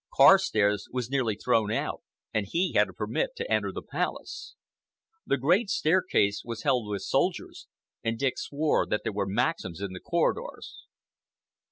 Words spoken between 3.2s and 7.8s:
to enter the Palace. The great staircase was held with soldiers,